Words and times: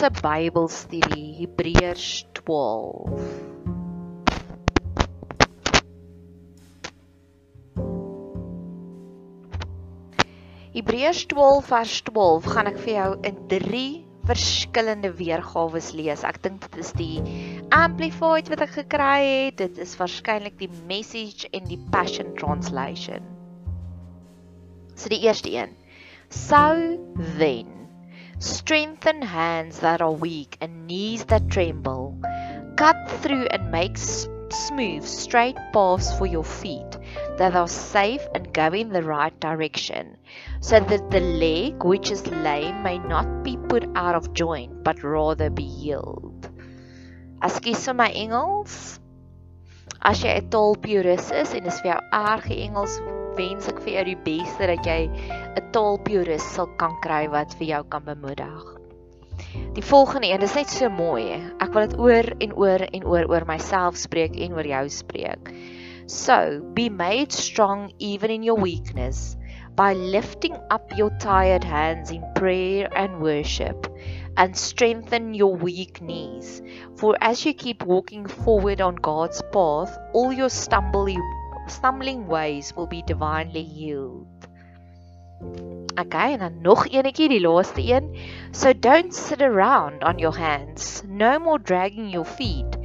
se 0.00 0.08
Bybelstudie 0.10 1.34
Hebreërs 1.36 2.24
12. 2.32 3.20
Hebreërs 10.72 11.26
12 11.26 11.66
vers 11.66 12.02
12 12.02 12.48
gaan 12.48 12.70
ek 12.70 12.78
vir 12.80 12.94
jou 12.94 13.10
in 13.28 13.42
3 13.50 13.82
verskillende 14.30 15.10
weergawe 15.18 15.82
lees. 15.98 16.24
Ek 16.24 16.38
dink 16.46 16.64
dit 16.64 16.78
is 16.80 16.94
die 16.96 17.20
amplified 17.76 18.48
wat 18.54 18.64
ek 18.64 18.72
gekry 18.78 19.18
het. 19.26 19.58
Dit 19.60 19.82
is 19.84 19.92
waarskynlik 20.00 20.56
die 20.62 20.70
message 20.88 21.50
en 21.52 21.68
die 21.68 21.80
passion 21.92 22.32
translation. 22.40 23.20
So 24.96 25.12
die 25.12 25.20
eerste 25.28 25.52
een. 25.52 25.76
So 26.32 26.96
then 27.36 27.79
strengthen 28.40 29.20
hands 29.20 29.80
that 29.80 30.00
are 30.00 30.12
weak 30.12 30.56
and 30.60 30.86
knees 30.86 31.24
that 31.26 31.48
tremble. 31.50 32.18
Cut 32.76 32.96
through 33.20 33.44
and 33.46 33.70
make 33.70 33.98
smooth 33.98 35.04
straight 35.04 35.56
paths 35.74 36.16
for 36.16 36.24
your 36.26 36.44
feet 36.44 36.96
that 37.36 37.54
are 37.54 37.68
safe 37.68 38.26
and 38.34 38.52
go 38.52 38.68
in 38.68 38.88
the 38.88 39.02
right 39.02 39.38
direction, 39.40 40.16
so 40.60 40.80
that 40.80 41.10
the 41.10 41.20
leg 41.20 41.84
which 41.84 42.10
is 42.10 42.26
lame 42.26 42.82
may 42.82 42.98
not 42.98 43.44
be 43.44 43.58
put 43.68 43.84
out 43.94 44.14
of 44.14 44.32
joint, 44.32 44.82
but 44.82 45.02
rather 45.02 45.50
be 45.50 45.66
healed. 45.66 46.48
Askies 47.42 47.84
vir 47.84 47.94
my 47.94 48.10
Engels. 48.10 48.98
As 50.00 50.22
jy 50.24 50.32
'n 50.40 50.48
taalpurist 50.48 51.32
is 51.32 51.52
en 51.54 51.64
dis 51.64 51.80
vir 51.80 51.92
jou 51.92 52.00
erge 52.12 52.56
Engels, 52.56 53.00
wens 53.38 53.68
ek 53.68 53.80
vir 53.84 53.94
jou 53.98 54.04
die 54.10 54.20
beste 54.24 54.66
dat 54.70 54.86
jy 54.86 55.00
'n 55.08 55.70
taalpurist 55.72 56.54
sal 56.56 56.68
kan 56.80 56.96
kry 57.04 57.26
wat 57.28 57.54
vir 57.58 57.66
jou 57.66 57.82
kan 57.92 58.04
bemoedig. 58.04 58.76
Die 59.74 59.82
volgende 59.82 60.28
een, 60.28 60.40
dis 60.40 60.54
net 60.54 60.70
so 60.70 60.88
mooi. 60.90 61.40
Ek 61.60 61.72
wil 61.74 61.86
dit 61.88 61.98
oor 61.98 62.26
en 62.38 62.52
oor 62.54 62.82
en 62.92 63.04
oor 63.06 63.28
oor 63.30 63.46
myself 63.46 63.96
spreek 63.96 64.36
en 64.36 64.52
oor 64.58 64.66
jou 64.66 64.88
spreek. 64.88 65.52
So 66.06 66.60
be 66.74 66.90
made 66.90 67.32
strong 67.32 67.92
even 67.98 68.30
in 68.30 68.42
your 68.42 68.60
weakness 68.60 69.36
by 69.76 69.94
lifting 69.94 70.56
up 70.70 70.92
your 70.96 71.10
tired 71.18 71.64
hands 71.64 72.10
in 72.10 72.24
prayer 72.34 72.88
and 72.94 73.22
worship 73.22 73.86
and 74.36 74.56
strengthen 74.56 75.34
your 75.34 75.54
weak 75.54 76.02
knees. 76.02 76.62
For 76.96 77.16
as 77.20 77.46
you 77.46 77.54
keep 77.54 77.84
walking 77.84 78.26
forward 78.26 78.80
on 78.80 78.96
God's 78.96 79.40
path, 79.52 79.96
all 80.12 80.32
your 80.32 80.50
stumbling, 80.50 81.22
stumbling 81.70 82.26
ways 82.26 82.74
will 82.76 82.86
be 82.86 83.02
divinely 83.06 83.62
healed. 83.62 84.26
Okay, 85.98 86.32
en 86.32 86.38
dan 86.38 86.60
nog 86.62 86.86
eenetjie, 86.88 87.28
die 87.28 87.40
laaste 87.40 87.80
een. 87.80 88.16
So 88.52 88.72
don't 88.72 89.14
sit 89.14 89.42
around 89.42 90.04
on 90.04 90.18
your 90.18 90.36
hands. 90.36 91.02
No 91.06 91.38
more 91.38 91.58
dragging 91.58 92.10
your 92.10 92.26
feet 92.26 92.76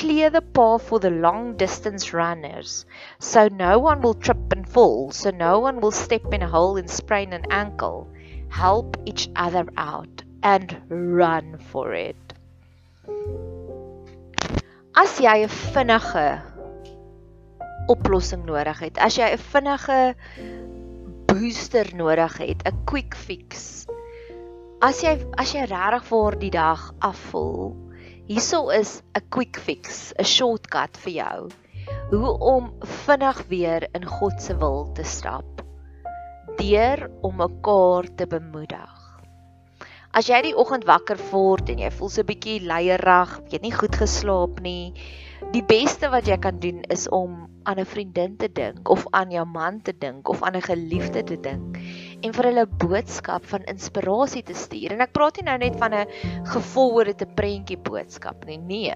clear 0.00 0.30
the 0.30 0.40
path 0.40 0.82
for 0.88 0.98
the 0.98 1.10
long 1.10 1.54
distance 1.58 2.14
runners 2.14 2.86
so 3.18 3.48
no 3.48 3.78
one 3.78 4.00
will 4.00 4.14
trip 4.14 4.50
and 4.50 4.66
fall, 4.66 5.10
so 5.10 5.30
no 5.30 5.58
one 5.60 5.78
will 5.78 5.90
step 5.90 6.32
in 6.32 6.40
a 6.40 6.48
hole 6.48 6.78
and 6.78 6.88
sprain 6.88 7.34
an 7.34 7.44
ankle. 7.50 8.08
Help 8.48 8.96
each 9.04 9.28
other 9.36 9.66
out 9.76 10.22
and 10.42 10.74
run 10.88 11.58
for 11.58 11.92
it. 11.92 12.16
As 14.96 15.20
jy 15.20 15.42
'n 15.42 15.48
vinnige 15.48 16.49
oplossing 17.90 18.46
nodig 18.46 18.78
het, 18.86 18.98
as 18.98 19.18
jy 19.18 19.28
'n 19.34 19.44
vinnige 19.52 20.00
booster 21.26 21.90
nodig 21.94 22.38
het, 22.38 22.62
'n 22.66 22.84
quick 22.84 23.14
fix. 23.14 23.86
As 24.80 25.02
jy 25.02 25.18
as 25.36 25.52
jy 25.52 25.66
regtig 25.68 26.04
vir 26.08 26.38
die 26.38 26.50
dag 26.50 26.92
afvoel, 27.00 27.76
Hierso 28.30 28.68
is 28.70 29.02
'n 29.18 29.26
quick 29.34 29.56
fix, 29.58 30.12
'n 30.14 30.24
shortcut 30.24 30.96
vir 31.02 31.12
jou. 31.12 31.48
Hoe 32.12 32.30
om 32.38 32.68
vinnig 33.04 33.40
weer 33.48 33.88
in 33.92 34.04
God 34.06 34.42
se 34.42 34.54
wil 34.56 34.92
te 34.94 35.02
stap. 35.02 35.64
Deur 36.60 37.10
om 37.22 37.36
mekaar 37.36 38.06
te 38.14 38.26
bemoedig. 38.26 38.99
As 40.10 40.26
jy 40.26 40.40
die 40.42 40.56
oggend 40.58 40.88
wakker 40.88 41.20
word 41.30 41.68
en 41.70 41.78
jy 41.84 41.88
voel 41.94 42.10
so 42.10 42.22
'n 42.22 42.26
bietjie 42.26 42.58
leierig, 42.66 43.34
jy 43.46 43.54
het 43.54 43.62
nie 43.62 43.76
goed 43.76 43.94
geslaap 43.94 44.58
nie, 44.64 44.90
die 45.54 45.62
beste 45.62 46.08
wat 46.10 46.26
jy 46.26 46.36
kan 46.42 46.58
doen 46.58 46.80
is 46.90 47.06
om 47.14 47.46
aan 47.62 47.78
'n 47.78 47.86
vriendin 47.86 48.34
te 48.36 48.48
dink 48.48 48.90
of 48.90 49.06
aan 49.14 49.30
jou 49.30 49.44
man 49.46 49.78
te 49.86 49.92
dink 49.92 50.28
of 50.28 50.42
aan 50.42 50.56
'n 50.56 50.66
geliefde 50.66 51.22
te 51.22 51.36
dink 51.36 51.78
en 52.26 52.32
vir 52.32 52.44
hulle 52.50 52.66
boodskap 52.66 53.46
van 53.46 53.62
inspirasie 53.70 54.42
te 54.42 54.54
stuur. 54.54 54.92
En 54.92 55.00
ek 55.00 55.12
praat 55.12 55.36
nie 55.36 55.46
nou 55.46 55.58
net 55.58 55.76
van 55.78 55.94
'n 55.94 56.06
gevolgde 56.44 57.26
prentjie 57.26 57.78
boodskap 57.78 58.44
nie. 58.46 58.58
Nee. 58.58 58.94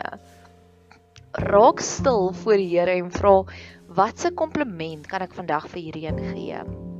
Raak 1.32 1.80
stil 1.80 2.32
voor 2.32 2.56
die 2.56 2.74
Here 2.74 2.90
en 2.90 3.10
vra 3.10 3.44
watse 3.86 4.34
kompliment 4.34 5.06
kan 5.06 5.22
ek 5.22 5.32
vandag 5.32 5.68
vir 5.68 5.80
hierdie 5.80 6.06
een 6.06 6.34
gee? 6.34 6.93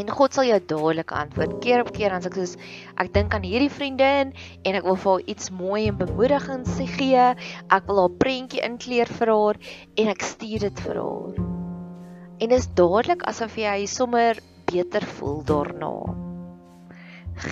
En 0.00 0.08
God 0.08 0.34
sal 0.34 0.48
jou 0.48 0.60
dadelik 0.60 1.12
antwoord. 1.12 1.58
Keer 1.60 1.84
op 1.84 1.92
keer 1.92 2.16
sê 2.16 2.30
ek 2.30 2.38
soos 2.40 2.56
ek 2.96 3.12
dink 3.12 3.34
aan 3.34 3.44
hierdie 3.44 3.72
vriendin 3.72 4.32
en 4.64 4.78
ek 4.78 4.84
wil 4.88 4.96
vir 4.96 5.12
haar 5.12 5.26
iets 5.34 5.50
mooi 5.50 5.86
en 5.88 6.00
bemoedigend 6.00 6.68
sê 6.68 6.86
gee. 6.86 7.26
Ek 7.68 7.88
wil 7.90 8.04
haar 8.04 8.20
prentjie 8.22 8.64
inkleer 8.64 9.10
vir 9.20 9.34
haar 9.36 9.60
en 9.96 10.14
ek 10.16 10.30
stuur 10.34 10.68
dit 10.68 10.86
vir 10.86 11.02
haar 11.02 11.52
en 12.42 12.50
is 12.50 12.66
dadelik 12.74 13.22
asof 13.30 13.54
jy 13.60 13.84
sommer 13.86 14.40
beter 14.66 15.04
voel 15.18 15.42
daarna. 15.46 15.92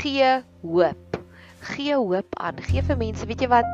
Gee 0.01 0.33
hoop. 0.65 1.21
Gee 1.71 1.95
hoop 1.95 2.39
aan. 2.43 2.59
Gee 2.67 2.83
vir 2.83 2.99
mense, 2.99 3.27
weet 3.31 3.45
jy 3.45 3.51
wat? 3.53 3.71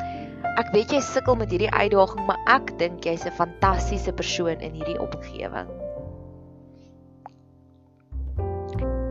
Ek 0.61 0.75
weet 0.75 0.93
jy 0.93 1.01
sukkel 1.05 1.39
met 1.41 1.53
hierdie 1.55 1.73
uitdaging, 1.73 2.27
maar 2.29 2.43
ek 2.59 2.75
dink 2.83 3.09
jy's 3.09 3.25
'n 3.25 3.33
fantastiese 3.41 4.13
persoon 4.13 4.61
in 4.61 4.77
hierdie 4.77 5.01
omgewing. 5.01 5.86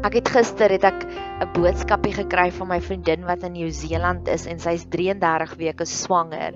Ek 0.05 0.19
het 0.19 0.27
gister 0.29 0.69
het 0.69 0.83
ek 0.85 1.05
'n 1.41 1.47
boodskapie 1.55 2.13
gekry 2.13 2.51
van 2.53 2.67
my 2.69 2.77
vriendin 2.87 3.23
wat 3.25 3.43
in 3.47 3.55
Nieu-Seeland 3.57 4.27
is 4.29 4.45
en 4.45 4.59
sy's 4.61 4.85
33 4.93 5.55
weke 5.57 5.85
swanger. 5.89 6.53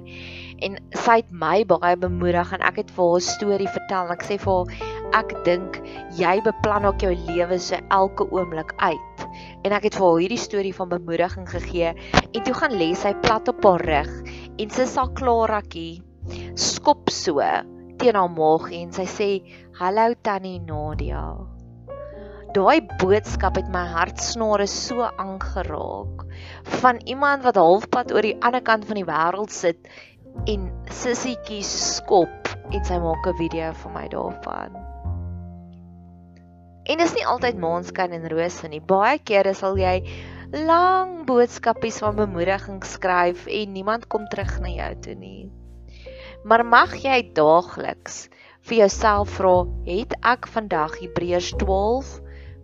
En 0.62 0.78
sy 0.94 1.16
het 1.24 1.32
my 1.32 1.66
baie 1.66 1.98
bemoedig 1.98 2.54
en 2.54 2.62
ek 2.62 2.78
het 2.84 2.92
vir 2.94 3.10
haar 3.10 3.26
storie 3.26 3.72
vertel. 3.74 4.14
Ek 4.14 4.24
sê 4.28 4.38
vir 4.38 4.54
haar 4.54 5.24
ek 5.24 5.34
dink 5.50 5.82
jy 6.20 6.36
beplan 6.46 6.86
ook 6.86 7.02
jou 7.02 7.16
lewe 7.16 7.58
so 7.58 7.82
elke 7.90 8.30
oomblik 8.30 8.74
uit. 8.78 9.28
En 9.66 9.74
ek 9.74 9.90
het 9.90 9.98
vir 9.98 10.06
haar 10.06 10.22
hierdie 10.22 10.46
storie 10.46 10.76
van 10.76 10.90
bemoediging 10.90 11.50
gegee 11.50 11.94
en 12.34 12.44
toe 12.44 12.54
gaan 12.54 12.78
lê 12.78 12.94
sy 12.94 13.16
plat 13.26 13.50
op 13.50 13.66
haar 13.66 13.82
rug 13.82 14.12
en 14.60 14.70
sy 14.70 14.86
sa 14.86 15.10
klaratjie 15.10 16.04
skop 16.54 17.10
so 17.10 17.42
teen 17.98 18.16
haar 18.16 18.30
maag 18.30 18.70
en 18.72 18.92
sy 18.94 19.10
sê 19.10 19.32
hallo 19.82 20.14
tannie 20.22 20.60
Nadia. 20.60 21.59
Daai 22.50 22.80
boodskap 22.98 23.60
het 23.60 23.68
my 23.70 23.84
hartsnare 23.92 24.66
so 24.66 25.06
aangeraak 25.06 26.24
van 26.82 26.98
iemand 27.06 27.44
wat 27.46 27.60
halfpad 27.62 28.14
oor 28.16 28.26
die 28.26 28.38
ander 28.42 28.64
kant 28.66 28.88
van 28.90 28.98
die 28.98 29.06
wêreld 29.06 29.52
sit 29.54 29.90
en 30.50 30.64
sissietjies 30.90 31.70
skop 31.98 32.50
en 32.74 32.82
sy 32.88 32.98
maak 33.04 33.28
'n 33.30 33.38
video 33.38 33.68
vir 33.82 33.92
my 33.94 34.08
daarvan. 34.14 34.80
En 36.90 36.98
dis 36.98 37.14
nie 37.14 37.26
altyd 37.34 37.60
maanskyn 37.62 38.16
en 38.18 38.26
rose 38.34 38.68
nie. 38.68 38.82
Baie 38.82 39.20
kere 39.20 39.54
sal 39.54 39.78
jy 39.78 40.02
lang 40.52 41.26
boodskapies 41.30 42.00
van 42.02 42.16
bemoediging 42.18 42.82
skryf 42.82 43.46
en 43.46 43.74
niemand 43.74 44.08
kom 44.08 44.26
terug 44.26 44.56
na 44.60 44.72
jou 44.74 44.96
toe 45.06 45.16
nie. 45.16 45.52
Maar 46.44 46.66
mag 46.66 46.98
jy 46.98 47.22
daagliks 47.34 48.30
vir 48.66 48.78
jouself 48.78 49.38
vra, 49.38 49.68
het 49.86 50.18
ek 50.24 50.48
vandag 50.48 50.98
Hebreërs 50.98 51.54
12 51.62 52.10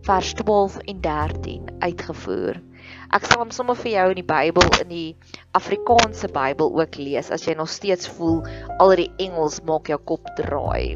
vers 0.06 0.32
12 0.38 0.78
en 0.86 1.00
13 1.02 1.70
uitgevoer? 1.82 2.60
Ek 3.16 3.26
sal 3.26 3.40
hom 3.42 3.52
sommer 3.54 3.74
vir 3.80 3.92
jou 3.92 4.06
in 4.12 4.20
die 4.20 4.26
Bybel 4.26 4.68
in 4.84 4.90
die 4.92 5.08
Afrikaanse 5.58 6.30
Bybel 6.34 6.70
ook 6.78 6.98
lees 7.00 7.32
as 7.34 7.46
jy 7.48 7.56
nog 7.58 7.70
steeds 7.72 8.10
voel 8.14 8.44
al 8.78 8.94
die 9.00 9.10
Engels 9.22 9.58
maak 9.66 9.90
jou 9.90 9.98
kop 10.12 10.30
draai. 10.38 10.94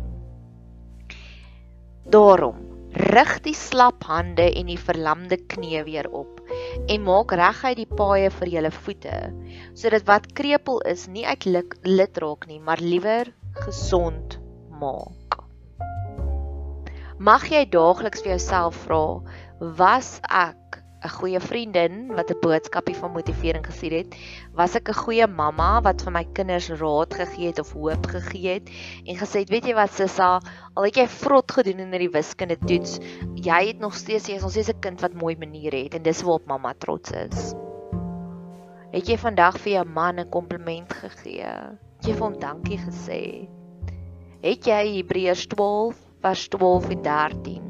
Daarom 2.10 2.62
rig 3.10 3.36
die 3.42 3.54
slap 3.54 4.06
hande 4.06 4.48
en 4.50 4.70
die 4.70 4.78
verlamde 4.78 5.38
knie 5.52 5.82
weer 5.86 6.08
op 6.10 6.40
en 6.90 7.04
maak 7.06 7.34
reguit 7.38 7.78
die 7.78 7.86
paaie 7.86 8.32
vir 8.34 8.50
julle 8.56 8.72
voete 8.74 9.20
sodat 9.78 10.06
wat 10.10 10.26
krepeel 10.34 10.82
is 10.90 11.06
nie 11.06 11.26
uit 11.26 11.46
lid 11.86 12.18
raak 12.24 12.50
nie 12.50 12.58
maar 12.58 12.82
liewer 12.82 13.30
gesond 13.62 14.40
maak 14.82 15.19
mag 17.20 17.42
jy 17.52 17.66
daagliks 17.68 18.22
vir 18.24 18.32
jouself 18.32 18.76
vra 18.86 19.20
was 19.76 20.06
ek 20.24 20.78
'n 21.04 21.10
goeie 21.16 21.40
vriendin 21.40 22.14
wat 22.16 22.30
'n 22.32 22.40
boodskapie 22.40 22.96
van 22.96 23.12
motivering 23.12 23.64
gestuur 23.66 23.92
het. 23.92 24.16
Was 24.56 24.74
ek 24.74 24.88
'n 24.88 25.00
goeie 25.04 25.26
mamma 25.26 25.82
wat 25.84 26.00
vir 26.00 26.12
my 26.12 26.24
kinders 26.32 26.70
raad 26.80 27.12
gegee 27.14 27.52
het 27.52 27.60
of 27.60 27.72
hoop 27.72 28.06
gegee 28.06 28.54
het 28.54 28.70
en 29.04 29.16
gesê 29.20 29.44
het, 29.44 29.50
weet 29.50 29.66
jy 29.68 29.74
wat 29.74 29.92
Sissa, 29.92 30.40
al 30.74 30.84
het 30.84 30.96
jy 30.96 31.06
vrot 31.06 31.52
gedoen 31.52 31.80
in 31.80 31.90
die 31.90 32.08
wiskunde 32.08 32.56
toets, 32.56 32.98
jy 33.36 33.66
het 33.66 33.80
nog 33.80 33.94
steeds 33.94 34.28
jy 34.28 34.36
is 34.36 34.42
nog 34.42 34.50
steeds 34.50 34.72
'n 34.72 34.80
kind 34.80 35.00
wat 35.00 35.12
mooi 35.12 35.36
maniere 35.36 35.84
het 35.84 35.94
en 35.94 36.02
dis 36.02 36.22
waarop 36.22 36.46
mamma 36.46 36.72
trots 36.78 37.10
is. 37.10 37.54
Het 38.92 39.06
jy 39.08 39.16
vandag 39.16 39.58
vir 39.60 39.72
jou 39.72 39.84
man 39.84 40.20
'n 40.20 40.30
kompliment 40.30 40.92
gegee? 40.92 41.44
Het 42.00 42.06
jy 42.06 42.12
vir 42.12 42.24
hom 42.24 42.38
dankie 42.38 42.78
gesê? 42.78 43.48
Het 44.40 44.64
jy 44.64 44.96
Hebreërs 44.96 45.46
12 45.46 46.09
vers 46.20 46.48
12 46.52 46.88
en 46.96 47.02
13 47.02 47.62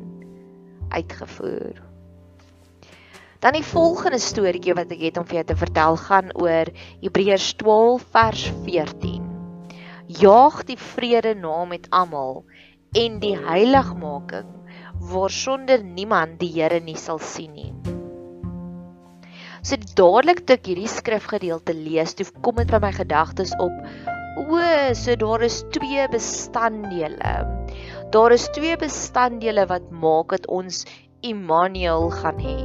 uitgevoer? 0.89 1.83
Dan 3.41 3.57
die 3.57 3.65
volgende 3.65 4.19
storieetjie 4.21 4.77
wat 4.77 4.91
ek 4.93 5.05
het 5.07 5.19
om 5.21 5.25
vir 5.29 5.41
jou 5.41 5.47
te 5.49 5.57
vertel 5.57 5.97
gaan 5.97 6.33
oor 6.37 6.69
Hebreërs 7.01 7.55
12 7.63 8.05
vers 8.13 8.43
14. 8.67 9.29
Jaag 10.21 10.65
die 10.69 10.77
vrede 10.77 11.33
na 11.39 11.65
met 11.65 11.87
almal 11.95 12.43
en 12.93 13.21
die 13.23 13.37
heiligmaking 13.39 14.51
waar 15.01 15.33
sonder 15.33 15.81
niemand 15.85 16.37
die 16.43 16.51
Here 16.53 16.81
nie 16.85 16.99
sal 17.01 17.19
sien 17.23 17.55
nie. 17.57 17.73
So 19.65 19.77
dadelik 19.77 20.45
toe 20.45 20.57
ek 20.57 20.69
hierdie 20.71 20.89
skrifgedeelte 20.89 21.75
lees, 21.77 22.15
toe 22.17 22.27
kom 22.45 22.61
dit 22.61 22.71
by 22.73 22.81
my 22.81 22.93
gedagtes 22.97 23.53
op. 23.61 23.73
O, 24.39 24.59
so 24.95 25.17
daar 25.17 25.43
is 25.43 25.65
twee 25.75 26.09
bestanddele. 26.09 27.35
Daar 28.11 28.33
is 28.33 28.47
twee 28.55 28.77
bestanddele 28.77 29.67
wat 29.67 29.91
maak 29.91 30.31
dat 30.37 30.47
ons 30.47 30.85
Immanuel 31.21 32.11
gaan 32.15 32.39
hê. 32.39 32.61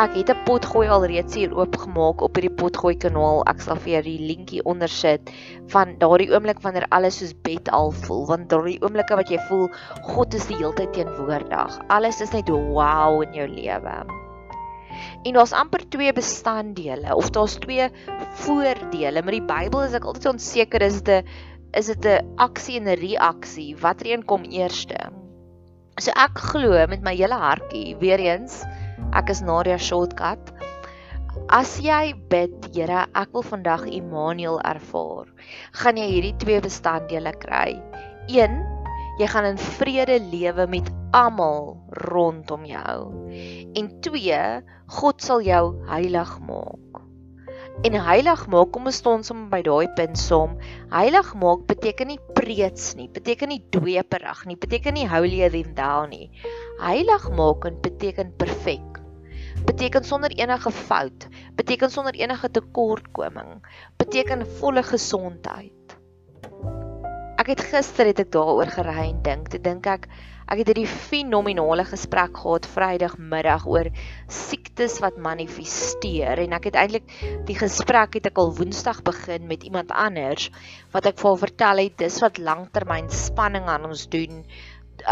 Ek 0.00 0.16
het 0.16 0.30
'n 0.32 0.44
potgooi 0.48 0.88
alreeds 0.88 1.34
hier 1.34 1.52
oopgemaak 1.52 2.24
op 2.24 2.34
hierdie 2.40 2.56
potgooi 2.62 2.96
kanaal. 2.96 3.44
Ek 3.52 3.60
sal 3.60 3.76
vir 3.76 3.92
jou 3.92 4.02
die 4.02 4.26
linkie 4.32 4.64
onder 4.64 4.88
sit 4.88 5.30
van 5.68 5.94
daardie 5.98 6.32
oomblik 6.32 6.64
wanneer 6.64 6.88
alles 6.88 7.20
soos 7.20 7.34
bed 7.34 7.68
al 7.68 7.90
voel, 7.90 8.26
want 8.26 8.48
daardie 8.48 8.80
oomblikke 8.80 9.16
wat 9.16 9.28
jy 9.28 9.38
voel 9.48 9.68
God 10.02 10.34
is 10.34 10.46
die 10.46 10.56
hele 10.56 10.72
tyd 10.72 10.92
teenwoordig. 10.92 11.80
Alles 11.88 12.20
is 12.20 12.32
net 12.32 12.48
wow 12.48 13.22
in 13.22 13.34
jou 13.34 13.48
lewe. 13.48 13.96
En 15.24 15.32
daar's 15.38 15.52
amper 15.52 15.88
twee 15.88 16.12
bestanddele 16.12 17.14
of 17.14 17.30
daar's 17.30 17.58
twee 17.62 17.88
voordele, 18.44 19.22
maar 19.22 19.38
die 19.38 19.48
Bybel 19.48 19.82
is 19.86 19.96
ek 19.98 20.04
altyd 20.04 20.32
onseker 20.34 20.82
is 20.82 21.02
dit 21.02 21.34
is 21.72 21.86
dit 21.86 22.04
'n 22.04 22.36
aksie 22.36 22.76
en 22.76 22.88
'n 22.88 23.00
reaksie? 23.00 23.76
Watter 23.76 24.06
een 24.06 24.24
kom 24.24 24.42
eerste? 24.44 25.10
So 26.00 26.10
ek 26.10 26.38
glo 26.38 26.86
met 26.86 27.02
my 27.02 27.16
hele 27.16 27.34
hartjie 27.34 27.96
weer 27.96 28.20
eens 28.20 28.64
Ek 29.12 29.28
is 29.28 29.42
Nadia 29.44 29.76
Shortcut. 29.76 30.52
As 31.52 31.74
jy 31.84 32.14
bid, 32.32 32.54
Here, 32.72 33.02
ek 33.12 33.34
wil 33.36 33.44
vandag 33.44 33.82
Immanuel 33.92 34.56
ervaar, 34.64 35.26
gaan 35.76 35.98
jy 36.00 36.06
hierdie 36.08 36.36
twee 36.40 36.60
bestanddele 36.64 37.34
kry. 37.42 37.74
1. 38.32 38.54
Jy 39.22 39.28
gaan 39.30 39.46
in 39.52 39.58
vrede 39.78 40.16
lewe 40.18 40.64
met 40.66 40.88
almal 41.14 41.76
rondom 42.10 42.64
jou. 42.66 42.96
En 43.78 43.90
2. 44.02 44.38
God 44.98 45.22
sal 45.22 45.44
jou 45.46 45.60
heilig 45.86 46.32
maak. 46.42 46.98
En 47.86 47.98
heilig 48.08 48.42
maak, 48.50 48.72
kom 48.74 48.90
ons 48.90 48.98
staan 48.98 49.22
sommer 49.22 49.46
by 49.52 49.60
daai 49.62 49.86
punt 49.94 50.18
som. 50.18 50.56
Heilig 50.90 51.30
maak 51.38 51.62
beteken 51.70 52.10
nie 52.10 52.18
preets 52.34 52.96
nie, 52.98 53.06
beteken 53.14 53.54
nie 53.54 53.60
dweeperig 53.70 54.42
nie, 54.50 54.58
beteken 54.58 54.98
nie 54.98 55.06
holier 55.06 55.54
than 55.54 55.70
thou 55.78 56.02
nie. 56.10 56.26
Heilig 56.82 57.28
maak 57.38 57.70
beteken 57.86 58.34
perfek 58.42 58.98
beteken 59.62 60.02
sonder 60.04 60.32
enige 60.34 60.70
fout, 60.74 61.28
beteken 61.54 61.90
sonder 61.90 62.16
enige 62.18 62.50
tekortkoming, 62.50 63.60
beteken 63.96 64.42
volle 64.58 64.82
gesondheid. 64.82 65.81
Ek 67.40 67.48
het 67.48 67.62
gister 67.64 68.10
het 68.10 68.20
ek 68.20 68.32
daaroor 68.34 68.68
gery 68.68 69.08
en 69.08 69.20
dink, 69.24 69.48
te 69.52 69.58
dink 69.62 69.86
ek 69.88 70.04
ek 70.52 70.58
het 70.60 70.68
hierdie 70.68 70.90
fenominale 70.90 71.86
gesprek 71.88 72.34
gehad 72.42 72.66
Vrydagmiddag 72.68 73.62
oor 73.70 73.88
siektes 74.28 74.98
wat 75.00 75.16
manifesteer. 75.16 76.42
En 76.42 76.52
ek 76.52 76.68
het 76.68 76.76
eintlik 76.76 77.06
die 77.48 77.56
gesprek 77.56 78.18
het 78.18 78.28
ek 78.28 78.40
al 78.42 78.52
Woensdag 78.58 79.00
begin 79.06 79.48
met 79.48 79.64
iemand 79.64 79.94
anders 79.96 80.50
wat 80.92 81.08
ek 81.08 81.16
vir 81.22 81.30
haar 81.30 81.42
vertel 81.46 81.82
het 81.86 81.96
dis 82.04 82.20
wat 82.20 82.42
langtermyn 82.50 83.08
spanning 83.08 83.70
aan 83.72 83.88
ons 83.88 84.04
doen. 84.12 84.44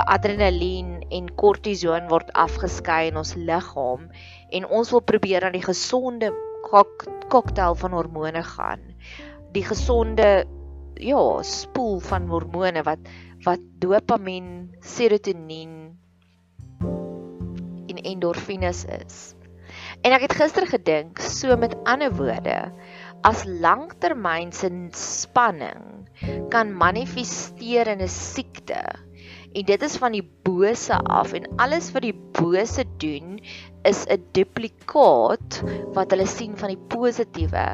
Adrenalien 0.05 1.01
en 1.09 1.33
kortison 1.41 2.11
word 2.13 2.29
afgeskei 2.37 3.07
in 3.09 3.19
ons 3.23 3.33
liggaam 3.39 4.11
en 4.53 4.69
ons 4.69 4.93
wil 4.93 5.07
probeer 5.09 5.49
aan 5.49 5.57
die 5.57 5.65
gesonde 5.65 6.35
kok 6.69 7.09
koktail 7.33 7.79
van 7.81 7.97
hormone 7.97 8.45
gaan. 8.45 8.85
Die 9.57 9.65
gesonde 9.65 10.45
ja, 11.03 11.43
spoel 11.43 12.01
van 12.01 12.29
hormone 12.29 12.83
wat 12.87 13.11
wat 13.45 13.61
dopamien, 13.81 14.69
serotonien 14.85 15.97
en 17.89 18.01
endorfines 18.05 18.85
is. 18.85 19.21
En 20.05 20.13
ek 20.13 20.27
het 20.27 20.37
gister 20.37 20.67
gedink, 20.69 21.21
so 21.25 21.57
met 21.57 21.73
ander 21.89 22.13
woorde, 22.13 22.59
as 23.25 23.47
langtermynse 23.49 24.69
spanning 24.97 26.09
kan 26.53 26.77
manifesteer 26.77 27.89
in 27.89 28.05
'n 28.05 28.09
siekte 28.13 28.81
en 29.51 29.67
dit 29.67 29.83
is 29.83 29.97
van 29.99 30.15
die 30.15 30.25
bose 30.47 30.95
af 31.11 31.33
en 31.35 31.49
alles 31.59 31.91
wat 31.95 32.05
die 32.07 32.17
bose 32.39 32.85
doen 33.03 33.41
is 33.89 34.07
'n 34.07 34.23
duplikaat 34.37 35.63
wat 35.97 36.11
hulle 36.11 36.27
sien 36.27 36.57
van 36.57 36.75
die 36.75 36.85
positiewe. 36.95 37.67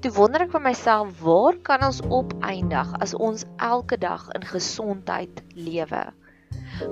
Toe 0.00 0.08
wonder 0.16 0.40
ek 0.46 0.54
vir 0.54 0.62
myself, 0.64 1.10
waar 1.20 1.56
kan 1.60 1.82
ons 1.84 1.98
opeindig 2.08 2.92
as 3.04 3.10
ons 3.12 3.42
elke 3.60 3.98
dag 4.00 4.22
in 4.32 4.46
gesondheid 4.48 5.42
lewe? 5.52 6.00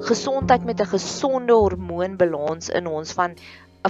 Gesondheid 0.04 0.66
met 0.68 0.82
'n 0.84 0.90
gesonde 0.90 1.56
hormoonbalans 1.56 2.68
in 2.68 2.90
ons 2.98 3.14
van 3.16 3.38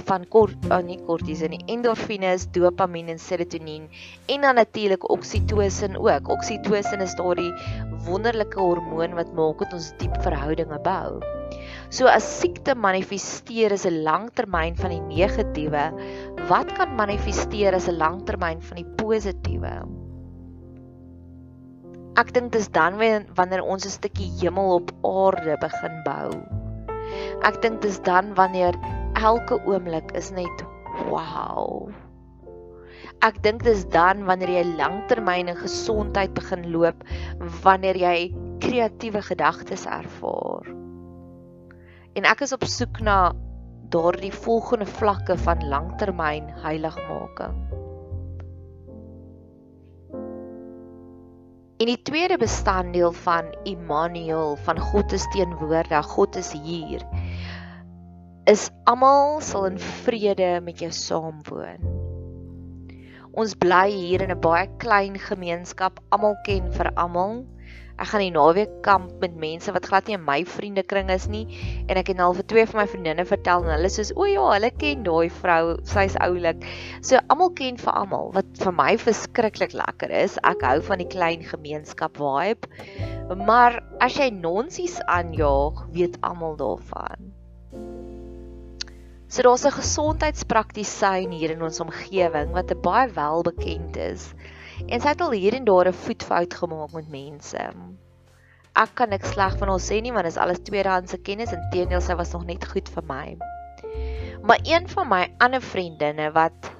van 0.07 0.23
kort 0.35 0.69
oh 0.71 0.79
nie 0.79 0.95
kortison 1.03 1.51
nie 1.51 1.59
endorfines, 1.67 2.47
dopamien 2.55 3.09
en 3.11 3.19
serotonien 3.19 3.89
en 4.35 4.41
dan 4.47 4.55
natuurlik 4.55 5.09
oksitosin 5.11 5.99
ook. 5.99 6.29
Oksitosin 6.37 7.03
is 7.03 7.15
daardie 7.19 7.51
wonderlike 8.07 8.59
hormoon 8.59 9.19
wat 9.19 9.33
maak 9.33 9.59
dat 9.65 9.73
ons 9.73 9.91
diep 9.99 10.15
verhoudinge 10.23 10.79
bou. 10.87 11.19
So 11.89 12.05
as 12.05 12.21
siekte 12.21 12.75
manifesteer 12.77 13.73
as 13.73 13.85
'n 13.89 14.03
langtermyn 14.05 14.75
van 14.77 14.91
die 14.93 15.01
negatiewe, 15.01 15.85
wat 16.49 16.69
kan 16.77 16.93
manifesteer 16.95 17.73
as 17.73 17.87
'n 17.89 17.97
langtermyn 17.97 18.61
van 18.61 18.77
die 18.77 18.89
positiewe? 19.01 19.73
Ek 22.17 22.33
dink 22.33 22.51
dis 22.51 22.69
dan 22.69 22.97
wanneer 22.99 23.63
ons 23.63 23.85
'n 23.85 23.89
stukkie 23.89 24.29
hemel 24.37 24.75
op 24.75 24.91
aarde 25.01 25.57
begin 25.61 25.95
bou. 26.05 26.29
Ek 27.41 27.61
dink 27.61 27.81
dis 27.81 27.99
dan 27.99 28.35
wanneer 28.35 28.77
elke 29.15 29.57
oomblik 29.65 30.11
is 30.13 30.29
net 30.31 30.61
wow. 31.09 31.89
Ek 33.21 33.41
dink 33.41 33.63
dis 33.63 33.85
dan 33.85 34.25
wanneer 34.25 34.49
jy 34.49 34.65
langtermyn 34.77 35.49
in 35.49 35.57
gesondheid 35.57 36.33
begin 36.33 36.71
loop, 36.71 37.01
wanneer 37.63 37.97
jy 37.97 38.29
kreatiewe 38.59 39.21
gedagtes 39.21 39.85
ervaar. 39.85 40.88
En 42.17 42.25
ek 42.25 42.41
is 42.41 42.53
op 42.55 42.63
soek 42.65 43.01
na 43.05 43.33
daardie 43.93 44.33
volgende 44.33 44.85
vlakke 44.85 45.37
van 45.37 45.67
langtermyn 45.67 46.49
heiligmaking. 46.63 47.57
En 51.79 51.87
die 51.87 52.01
tweede 52.03 52.35
bestanddeel 52.37 53.13
van 53.23 53.53
Immanuel, 53.63 54.57
van 54.65 54.79
God 54.79 55.13
is 55.15 55.27
teenwoordig, 55.31 56.05
God 56.05 56.35
is 56.35 56.51
hier, 56.51 57.05
is 58.43 58.67
almal 58.83 59.39
sal 59.39 59.69
in 59.69 59.79
vrede 59.79 60.57
met 60.65 60.83
jou 60.83 60.91
saamwoon. 60.91 61.87
Ons 63.31 63.53
bly 63.55 63.87
hier 63.93 64.25
in 64.25 64.33
'n 64.35 64.41
baie 64.43 64.67
klein 64.77 65.15
gemeenskap, 65.19 66.01
almal 66.09 66.35
ken 66.43 66.67
vir 66.73 66.91
almal. 66.95 67.45
Ek 67.99 68.07
gaan 68.13 68.21
die 68.23 68.31
naweek 68.31 68.77
kamp 68.85 69.17
met 69.19 69.33
mense 69.35 69.73
wat 69.75 69.89
glad 69.91 70.07
nie 70.07 70.15
in 70.15 70.23
my 70.23 70.37
vriendekring 70.47 71.09
is 71.11 71.25
nie 71.27 71.41
en 71.91 71.99
ek 71.99 72.13
het 72.13 72.21
al 72.23 72.35
vir 72.37 72.45
twee 72.47 72.67
van 72.69 72.79
my 72.79 72.85
vriendinne 72.87 73.25
vertel 73.27 73.65
en 73.65 73.73
hulle 73.73 73.89
sê 73.91 74.05
o 74.15 74.27
ja, 74.29 74.45
hulle 74.53 74.69
ken 74.79 75.01
daai 75.03 75.27
vrou, 75.41 75.63
sy's 75.83 76.15
oulik. 76.23 76.63
So 77.03 77.19
almal 77.27 77.51
ken 77.59 77.79
vir 77.81 77.97
almal 77.99 78.31
wat 78.37 78.53
vir 78.63 78.75
my 78.77 78.93
verskriklik 79.01 79.75
lekker 79.75 80.13
is. 80.21 80.37
Ek 80.47 80.63
hou 80.63 80.77
van 80.87 81.03
die 81.03 81.09
klein 81.11 81.43
gemeenskap 81.43 82.15
vibe. 82.21 82.71
Maar 83.43 83.81
as 83.99 84.15
jy 84.15 84.29
nonsies 84.31 84.95
aanjaag, 85.11 85.83
weet 85.91 86.15
almal 86.23 86.55
daarvan. 86.61 87.33
So 89.27 89.43
daar's 89.43 89.65
'n 89.65 89.75
gesondheidspraktisyn 89.75 91.35
hier 91.35 91.51
in 91.51 91.61
ons 91.61 91.83
omgewing 91.83 92.55
wat 92.55 92.73
baie 92.81 93.11
welbekend 93.13 93.97
is. 93.97 94.33
En 94.87 95.01
sy 95.01 95.07
het 95.11 95.21
al 95.21 95.35
hier 95.35 95.53
en 95.53 95.65
daar 95.67 95.87
'n 95.87 95.93
voetfout 95.93 96.53
gemaak 96.53 96.91
met 96.91 97.09
mense. 97.09 97.63
Ek 98.75 98.91
kan 98.95 99.09
niks 99.09 99.31
sleg 99.33 99.57
van 99.57 99.67
haar 99.67 99.83
sê 99.83 100.01
nie 100.01 100.11
want 100.11 100.23
dit 100.23 100.31
is 100.31 100.41
alles 100.41 100.61
tweedehandse 100.63 101.17
kennis 101.17 101.51
en 101.51 101.69
teenoor 101.71 102.01
sy 102.01 102.15
was 102.15 102.31
nog 102.31 102.45
net 102.45 102.67
goed 102.67 102.89
vir 102.89 103.03
my. 103.03 103.37
Maar 104.43 104.59
een 104.63 104.87
van 104.87 105.07
my 105.07 105.33
ander 105.37 105.61
vriendinne 105.61 106.31
wat 106.31 106.71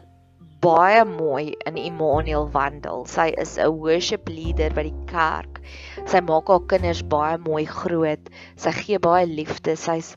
baie 0.60 1.06
mooi 1.06 1.56
in 1.68 1.78
Immanuel 1.78 2.50
wandel. 2.52 3.06
Sy 3.06 3.34
is 3.38 3.58
'n 3.58 3.80
worship 3.80 4.28
leader 4.28 4.74
by 4.74 4.84
die 4.84 5.06
kerk. 5.06 5.60
Sy 6.06 6.20
maak 6.20 6.48
haar 6.48 6.66
kinders 6.68 7.02
baie 7.02 7.38
mooi 7.38 7.66
groot. 7.66 8.30
Sy 8.56 8.72
gee 8.72 9.00
baie 9.00 9.26
liefde. 9.26 9.76
Sy's 9.76 10.16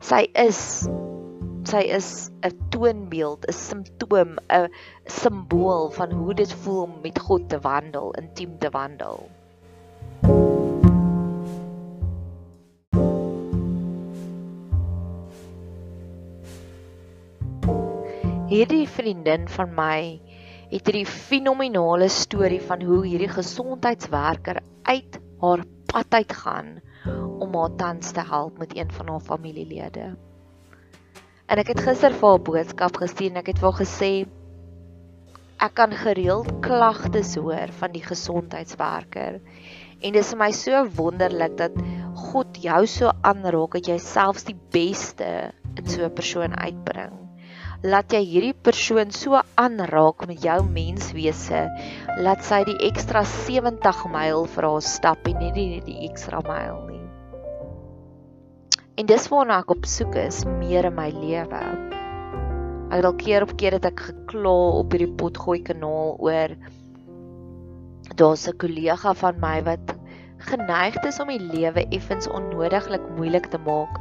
sy 0.00 0.28
is 0.34 0.88
sy 1.68 1.82
is 1.94 2.30
'n 2.42 2.54
toonbeeld, 2.70 3.46
'n 3.48 3.52
simptoom, 3.52 4.38
'n 4.50 4.68
simbool 5.06 5.90
van 5.90 6.10
hoe 6.12 6.34
dit 6.34 6.52
voel 6.52 6.82
om 6.82 6.94
met 7.02 7.18
God 7.18 7.48
te 7.48 7.58
wandel, 7.60 8.10
intiem 8.18 8.58
te 8.58 8.70
wandel. 8.70 9.28
Hierdie 18.52 18.88
vriendin 18.88 19.48
van 19.48 19.70
my 19.74 20.20
het 20.72 20.88
hierdie 20.88 21.06
fenominale 21.06 22.08
storie 22.08 22.60
van 22.60 22.82
hoe 22.82 23.06
hierdie 23.06 23.30
gesondheidswerker 23.32 24.60
uit 24.82 25.20
haar 25.40 25.64
pad 25.86 26.14
uit 26.20 26.32
gaan 26.32 26.80
om 27.38 27.54
haar 27.54 27.74
tans 27.76 28.12
te 28.12 28.20
help 28.20 28.58
met 28.58 28.76
een 28.76 28.92
van 28.92 29.08
haar 29.08 29.20
familielede. 29.20 30.16
En 31.52 31.60
ek 31.60 31.74
het 31.74 31.82
gister 31.84 32.14
vir 32.16 32.30
haar 32.30 32.38
boodskap 32.46 32.94
gestuur 32.96 33.28
en 33.28 33.42
ek 33.42 33.50
het 33.50 33.58
vir 33.60 33.68
haar 33.68 33.80
gesê 33.82 34.12
ek 35.66 35.74
kan 35.76 35.90
gereeld 35.92 36.46
klagtes 36.64 37.34
hoor 37.36 37.74
van 37.76 37.92
die 37.92 38.00
gesondheidswerker. 38.06 39.36
En 40.00 40.14
dit 40.16 40.20
is 40.22 40.30
vir 40.32 40.40
my 40.40 40.48
so 40.56 40.80
wonderlik 40.96 41.58
dat 41.58 41.76
God 42.22 42.56
jou 42.64 42.78
so 42.88 43.12
aanraak 43.28 43.76
dat 43.76 43.90
jy 43.92 43.98
selfs 44.00 44.48
die 44.48 44.56
beste 44.72 45.28
in 45.76 45.92
so 45.92 46.08
'n 46.08 46.16
persoon 46.16 46.56
uitbring. 46.56 47.20
Laat 47.84 48.16
jy 48.16 48.22
hierdie 48.32 48.56
persoon 48.70 49.12
so 49.12 49.42
aanraak 49.60 50.26
met 50.32 50.40
jou 50.48 50.58
menswese, 50.64 51.68
laat 52.16 52.48
sy 52.48 52.64
die 52.64 52.80
ekstra 52.88 53.26
70 53.28 54.06
myl 54.08 54.48
vir 54.56 54.70
haar 54.70 54.80
stap 54.80 55.28
en 55.28 55.38
nie 55.38 55.52
die, 55.52 55.80
die 55.84 56.08
ekstra 56.08 56.40
myl 56.48 56.86
nie. 56.88 56.91
En 59.00 59.06
dis 59.08 59.24
waarna 59.32 59.56
ek 59.62 59.70
op 59.72 59.86
soek 59.88 60.18
is 60.20 60.42
meer 60.44 60.84
in 60.84 60.92
my 60.98 61.06
lewe. 61.14 61.60
Ek 62.92 62.98
het 62.98 63.06
al 63.08 63.14
keer 63.16 63.44
op 63.46 63.54
keer 63.56 63.78
het 63.78 63.86
ek 63.88 64.02
gekla 64.04 64.52
op 64.82 64.92
hierdie 64.92 65.14
potgooi 65.16 65.62
kanaal 65.64 66.18
oor 66.20 66.52
daar's 68.20 68.44
'n 68.48 68.58
kollega 68.60 69.14
van 69.16 69.38
my 69.40 69.62
wat 69.64 69.94
geneig 70.50 70.98
is 71.08 71.20
om 71.24 71.32
die 71.32 71.40
lewe 71.40 71.86
effens 71.88 72.28
onnodiglik 72.28 73.06
moeilik 73.16 73.48
te 73.48 73.58
maak 73.64 73.96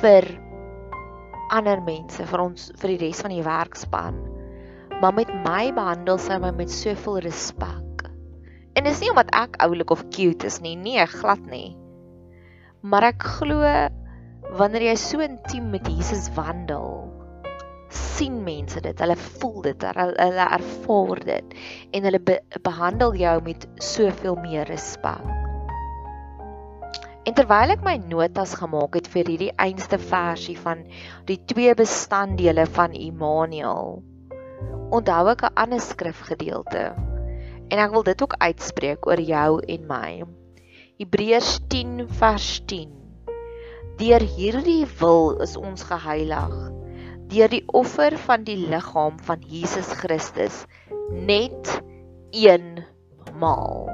vir 0.00 0.24
ander 1.52 1.82
mense, 1.84 2.24
vir 2.24 2.40
ons 2.40 2.72
vir 2.80 2.96
die 2.96 3.00
res 3.04 3.20
van 3.20 3.36
die 3.36 3.44
werkspan. 3.44 4.16
Maar 5.02 5.12
met 5.12 5.34
my 5.44 5.72
behandel 5.76 6.16
sy 6.18 6.38
my 6.38 6.54
met 6.56 6.72
soveel 6.72 7.18
respek. 7.18 8.08
En 8.76 8.84
dis 8.84 9.00
nie 9.00 9.10
omdat 9.10 9.28
ek 9.36 9.60
oulik 9.60 9.90
of 9.90 10.08
cute 10.08 10.46
is 10.46 10.60
nie, 10.60 10.76
nee, 10.76 11.06
glad 11.06 11.44
nie. 11.52 11.76
Maar 12.80 13.12
ek 13.12 13.22
glo 13.22 13.60
wanneer 14.56 14.88
jy 14.88 14.96
so 15.00 15.20
intiem 15.24 15.68
met 15.72 15.88
Jesus 15.90 16.30
wandel, 16.36 17.06
sien 17.92 18.38
mense 18.44 18.80
dit, 18.82 19.00
hulle 19.02 19.16
voel 19.16 19.58
dit, 19.68 19.84
hulle 20.00 20.46
ervaar 20.58 21.20
dit 21.28 21.56
en 21.94 22.08
hulle 22.08 22.20
be 22.30 22.38
behandel 22.64 23.14
jou 23.20 23.34
met 23.46 23.66
soveel 23.82 24.38
meer 24.42 24.68
respek. 24.70 25.24
En 27.26 27.34
terwyl 27.34 27.74
ek 27.74 27.82
my 27.82 27.96
notas 28.06 28.54
gemaak 28.58 28.94
het 28.94 29.08
vir 29.10 29.26
hierdie 29.26 29.52
einste 29.62 29.98
versie 29.98 30.54
van 30.58 30.84
die 31.26 31.40
twee 31.50 31.74
bestanddele 31.74 32.68
van 32.76 32.94
Immanuel, 32.94 33.98
onthou 34.94 35.24
ek 35.34 35.42
'n 35.42 35.56
ander 35.64 35.82
skrifgedeelte. 35.82 36.94
En 37.66 37.82
ek 37.82 37.90
wil 37.90 38.06
dit 38.06 38.22
ook 38.22 38.38
uitspreek 38.38 39.06
oor 39.06 39.20
jou 39.20 39.58
en 39.66 39.86
my. 39.90 40.22
Hebreërs 41.02 41.58
10 41.68 42.06
vers 42.08 42.62
10 42.70 43.05
Deur 43.96 44.20
hierdie 44.20 44.84
wil 44.98 45.38
is 45.40 45.54
ons 45.56 45.86
geheilig 45.88 46.56
deur 47.32 47.48
die 47.48 47.62
offer 47.72 48.12
van 48.26 48.44
die 48.44 48.58
liggaam 48.68 49.16
van 49.24 49.40
Jesus 49.48 49.88
Christus 50.02 50.58
net 51.30 51.70
eenmaal. 52.36 53.88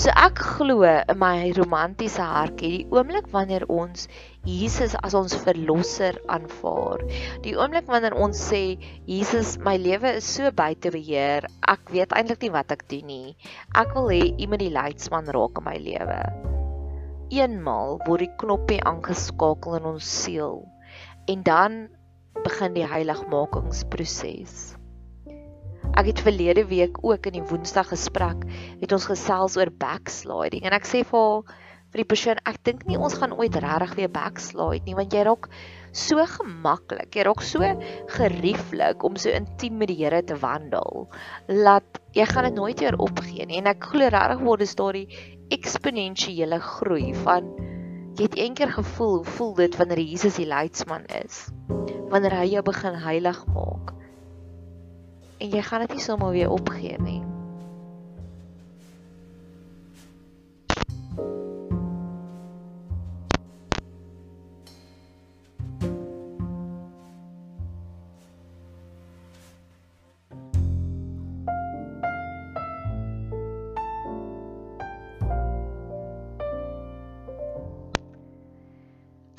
So 0.00 0.14
ek 0.24 0.40
glo 0.56 0.88
in 0.88 1.20
my 1.20 1.52
romantiese 1.58 2.24
hartjie 2.24 2.72
die 2.78 2.88
oomblik 2.96 3.28
wanneer 3.34 3.68
ons 3.68 4.08
Jesus 4.48 4.96
as 5.04 5.12
ons 5.18 5.36
verlosser 5.44 6.16
aanvaar. 6.32 7.04
Die 7.44 7.58
oomblik 7.60 7.92
wanneer 7.92 8.16
ons 8.16 8.40
sê 8.40 8.62
Jesus, 9.04 9.58
my 9.60 9.76
lewe 9.76 10.16
is 10.22 10.36
so 10.38 10.48
buite 10.48 10.96
beheer. 10.96 11.44
Ek 11.60 11.92
weet 11.92 12.16
eintlik 12.16 12.46
nie 12.46 12.56
wat 12.56 12.72
ek 12.72 12.88
doen 12.88 13.10
nie. 13.12 13.34
Ek 13.76 13.92
wil 13.98 14.08
hê 14.16 14.22
U 14.32 14.48
moet 14.48 14.64
die 14.64 14.72
leidsman 14.72 15.28
raak 15.36 15.60
in 15.60 15.68
my 15.68 15.76
lewe 15.76 16.22
eenmaal 17.34 17.98
word 18.06 18.24
die 18.24 18.34
knoppie 18.40 18.80
aangeskakel 18.88 19.78
in 19.78 19.86
ons 19.92 20.08
siel 20.24 20.62
en 21.28 21.44
dan 21.44 21.78
begin 22.44 22.74
die 22.76 22.86
heiligmakingsproses. 22.88 24.74
Ek 25.98 26.12
het 26.12 26.22
verlede 26.22 26.64
week 26.70 27.00
ook 27.04 27.26
in 27.28 27.40
die 27.40 27.46
Woensdag 27.50 27.90
gesprek 27.92 28.44
het 28.80 28.92
ons 28.94 29.08
gesels 29.10 29.58
oor 29.58 29.72
backsliding 29.82 30.64
en 30.68 30.76
ek 30.76 30.88
sê 30.88 31.02
vir 31.04 31.18
haar 31.18 31.56
vir 31.88 32.02
die 32.02 32.08
persoon 32.08 32.40
ek 32.48 32.58
dink 32.68 32.82
nie 32.88 32.98
ons 33.00 33.16
gaan 33.16 33.32
ooit 33.36 33.54
regtig 33.64 33.94
weer 33.96 34.10
backslide 34.12 34.84
nie 34.84 34.96
want 34.96 35.14
jy 35.16 35.22
raak 35.24 35.48
so 35.96 36.20
gemaklik, 36.36 37.16
jy 37.16 37.24
raak 37.24 37.40
so 37.44 37.64
gerieflik 38.12 39.04
om 39.08 39.16
so 39.16 39.32
intiem 39.32 39.78
met 39.80 39.88
die 39.88 39.96
Here 40.02 40.20
te 40.22 40.36
wandel. 40.38 41.08
Laat 41.48 42.00
jy 42.16 42.26
gaan 42.28 42.48
dit 42.50 42.58
nooit 42.60 42.84
weer 42.84 42.98
opgee 43.00 43.48
nie 43.48 43.60
en 43.62 43.72
ek 43.72 43.88
glo 43.92 44.12
regtig 44.12 44.44
word 44.44 44.64
dit 44.64 44.76
daardie 44.80 45.06
eksponensiële 45.54 46.60
groei 46.60 47.14
van 47.24 47.48
jy 48.18 48.26
het 48.26 48.36
eendag 48.36 48.74
gevoel 48.74 49.14
hoe 49.16 49.24
voel 49.36 49.54
dit 49.54 49.76
wanneer 49.76 50.00
Jesus 50.00 50.36
die 50.40 50.48
leidsman 50.48 51.06
is 51.22 51.46
wanneer 52.08 52.38
hy 52.40 52.46
jou 52.48 52.62
begin 52.64 52.94
heilig 53.04 53.42
maak. 53.52 53.92
En 55.38 55.50
jy 55.52 55.60
gaan 55.62 55.84
dit 55.84 55.98
nie 55.98 56.04
sommer 56.04 56.32
weer 56.32 56.50
opgee 56.50 56.96
nie 56.98 57.20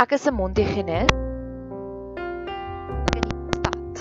Ek 0.10 0.16
is 0.18 0.25
'n 0.25 0.34
Montigenet 0.34 1.12
in 3.13 3.25
die 3.30 3.58
stad. 3.58 4.00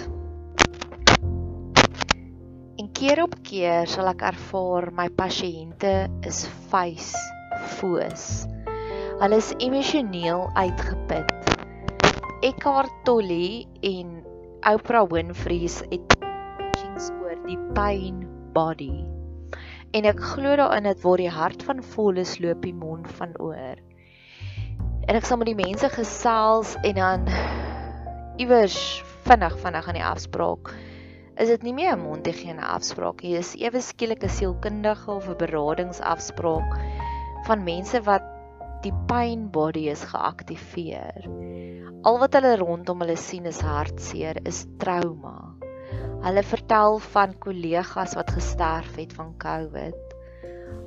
En 2.81 2.87
keer 2.97 3.21
op 3.25 3.35
keer 3.45 3.85
sal 3.85 4.09
ek 4.15 4.23
ervaar 4.31 4.89
my 5.01 5.05
pasiënte 5.19 5.91
is 6.31 6.39
face 6.73 7.13
foos. 7.75 8.25
Hulle 9.21 9.37
is 9.37 9.53
emosioneel 9.61 10.49
uitgeput. 10.57 11.29
Eckhart 12.41 12.95
Tolle 13.05 13.69
en 13.91 14.25
Oprah 14.73 15.05
Winfrey 15.13 15.69
het 15.69 16.09
teachings 16.17 17.11
oor 17.21 17.37
die 17.45 17.61
pain 17.77 18.25
body. 18.57 19.05
En 19.93 20.09
ek 20.09 20.25
glo 20.33 20.57
daarin 20.57 20.89
dat 20.89 21.05
waar 21.05 21.21
die 21.21 21.37
hart 21.37 21.69
van 21.69 21.85
vol 21.93 22.25
is, 22.25 22.39
loop 22.41 22.65
die 22.65 22.73
mond 22.73 23.13
van 23.21 23.37
oor 23.37 23.77
en 25.09 25.17
ek 25.17 25.27
sal 25.27 25.41
met 25.41 25.49
die 25.51 25.59
mense 25.59 25.89
gesels 25.95 26.77
en 26.85 26.95
dan 27.01 27.27
iewers 28.39 28.79
vinnig 29.27 29.59
vinnig 29.65 29.89
aan 29.89 29.99
die 29.99 30.05
afspraak. 30.05 30.73
Is 31.39 31.49
dit 31.49 31.63
nie 31.63 31.75
meer 31.75 31.97
'n 31.97 32.05
mondhygiëne 32.05 32.63
afspraak 32.63 33.23
nie? 33.23 33.35
Dis 33.37 33.55
ewe 33.57 33.81
skielik 33.81 34.23
'n 34.23 34.29
sielkundige 34.29 35.11
of 35.11 35.29
'n 35.29 35.41
beradingsafspraak 35.41 36.79
van 37.47 37.65
mense 37.65 38.01
wat 38.05 38.23
die 38.83 38.95
pain 39.07 39.51
body 39.51 39.89
is 39.91 40.05
geaktiveer 40.05 41.27
al 42.07 42.19
wat 42.23 42.37
hulle 42.39 42.57
rondom 42.61 43.03
hulle 43.03 43.17
sien 43.19 43.47
is 43.51 43.59
hartseer 43.65 44.39
is 44.47 44.65
trauma. 44.83 45.55
Hulle 46.23 46.43
vertel 46.47 46.99
van 47.13 47.35
kollegas 47.43 48.15
wat 48.19 48.31
gesterf 48.35 48.95
het 48.99 49.13
van 49.19 49.35
covid 49.43 50.08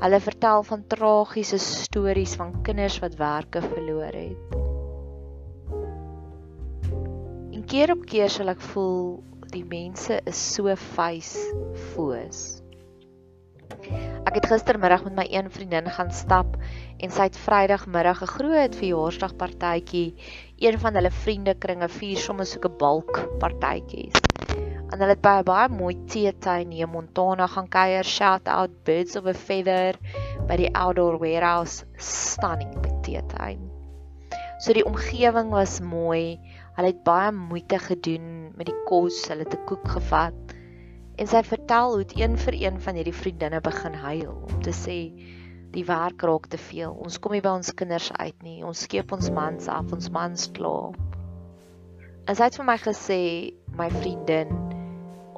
Hulle 0.02 0.20
vertel 0.20 0.64
van 0.64 0.88
tragiese 0.88 1.58
stories 1.62 2.34
van 2.40 2.62
kinders 2.66 3.00
wat 3.00 3.16
werke 3.20 3.62
verloor 3.62 4.16
het. 4.18 4.56
En 7.54 7.66
keer 7.66 7.94
op 7.94 8.06
keer 8.06 8.30
sal 8.30 8.50
ek 8.50 8.64
voel 8.72 9.22
die 9.54 9.66
mense 9.68 10.18
is 10.26 10.42
so 10.56 10.74
face 10.76 11.38
foos. 11.92 12.62
Ek 14.26 14.38
het 14.38 14.48
gistermiddag 14.50 15.04
met 15.10 15.16
my 15.20 15.28
een 15.30 15.52
vriendin 15.52 15.90
gaan 15.92 16.12
stap 16.16 16.58
en 16.98 17.12
sy 17.12 17.30
het 17.30 17.38
Vrydagmiddag 17.46 18.22
'n 18.24 18.34
groot 18.38 18.76
verjaarsdagpartytjie, 18.76 20.16
een 20.58 20.80
van 20.80 20.96
hulle 20.96 21.12
vriendekringe 21.12 21.90
vier 22.00 22.18
sommer 22.18 22.46
so 22.46 22.60
'n 22.64 22.78
balk 22.78 23.26
partytjies 23.40 24.31
en 24.92 25.00
hulle 25.00 25.16
het 25.16 25.26
'n 25.26 25.44
baie 25.48 25.70
mooi 25.72 25.96
teetuin 26.06 26.72
hier 26.72 26.88
in 26.88 26.92
Montana 26.92 27.48
gaan 27.48 27.68
kuier. 27.68 28.04
Shout 28.04 28.48
out 28.48 28.84
Birds 28.84 29.16
of 29.16 29.26
a 29.26 29.34
Feather 29.34 29.96
by 30.48 30.56
die 30.58 30.72
Outdoor 30.76 31.18
Warehouse 31.20 31.86
stunning 31.98 32.74
by 32.82 32.92
teetuin. 33.02 33.70
So 34.60 34.74
die 34.74 34.86
omgewing 34.86 35.50
was 35.50 35.80
mooi. 35.80 36.40
Hulle 36.76 36.92
het 36.92 37.04
baie 37.04 37.32
moeite 37.32 37.80
gedoen 37.80 38.52
met 38.56 38.66
die 38.66 38.84
kos, 38.86 39.28
hulle 39.28 39.44
het 39.48 39.54
'n 39.54 39.66
koek 39.66 39.88
gevat. 39.88 40.56
En 41.16 41.28
sy 41.28 41.44
vertel 41.44 41.94
hoe 41.94 42.06
een 42.16 42.38
vir 42.38 42.54
een 42.54 42.82
van 42.82 42.96
hierdie 42.96 43.16
vriendinne 43.16 43.62
begin 43.62 43.94
huil 43.94 44.32
om 44.50 44.62
te 44.62 44.72
sê 44.72 45.00
die 45.72 45.86
werk 45.86 46.22
raak 46.22 46.48
te 46.48 46.58
veel. 46.58 46.92
Ons 46.92 47.20
kom 47.20 47.32
nie 47.32 47.42
by 47.42 47.50
ons 47.50 47.74
kinders 47.74 48.12
uit 48.12 48.44
nie. 48.44 48.64
Ons 48.64 48.82
skeep 48.82 49.12
ons 49.12 49.30
mans 49.30 49.68
af, 49.68 49.92
ons 49.92 50.10
mans 50.10 50.52
klaar. 50.52 50.92
En 52.28 52.36
sy 52.36 52.44
het 52.44 52.56
vir 52.56 52.66
my 52.66 52.78
gesê, 52.78 53.22
my 53.78 53.90
vriendin, 53.90 54.71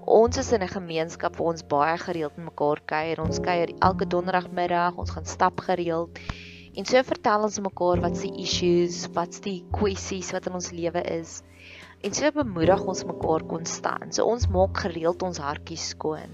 ons 0.06 0.38
is 0.38 0.52
in 0.52 0.64
'n 0.64 0.68
gemeenskap 0.68 1.38
waar 1.38 1.54
ons 1.54 1.68
baie 1.68 1.98
gereeld 1.98 2.38
mekaar 2.38 2.82
kuier. 2.86 3.22
Ons 3.22 3.40
kuier 3.40 3.74
elke 3.80 4.06
donderdagmiddag, 4.06 4.98
ons 4.98 5.12
gaan 5.12 5.26
stap 5.26 5.60
gereeld. 5.60 6.20
En 6.76 6.86
so 6.86 7.04
vertel 7.04 7.44
ons 7.44 7.60
mekaar 7.60 8.02
wat 8.02 8.18
se 8.18 8.28
issues, 8.28 9.08
wat's 9.14 9.40
die 9.40 9.64
kwessies 9.72 10.32
wat 10.32 10.48
in 10.48 10.54
ons 10.54 10.72
lewe 10.72 11.02
is. 11.02 11.44
En 12.02 12.14
so 12.14 12.32
bemoedig 12.32 12.82
ons 12.84 13.06
mekaar 13.06 13.46
konstant. 13.48 14.16
So 14.16 14.26
ons 14.26 14.48
maak 14.48 14.78
gereeld 14.78 15.22
ons 15.22 15.38
hartjies 15.38 15.90
skoon. 15.94 16.34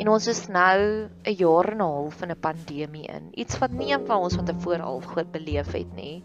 En 0.00 0.08
ons 0.08 0.26
is 0.32 0.48
nou 0.48 0.80
'n 1.28 1.36
jaar 1.36 1.72
en 1.72 1.78
'n 1.78 1.92
half 1.92 2.22
in 2.22 2.30
'n 2.30 2.40
pandemie 2.40 3.06
in. 3.06 3.28
Iets 3.36 3.58
wat 3.58 3.70
nie 3.70 3.92
een 3.92 4.06
van 4.06 4.22
ons 4.24 4.34
van 4.34 4.44
tevore 4.44 4.82
al 4.82 5.00
goed 5.00 5.30
beleef 5.32 5.72
het 5.72 5.94
nie. 5.94 6.24